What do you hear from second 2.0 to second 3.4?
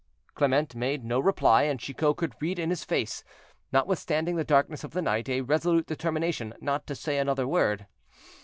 could read in his face,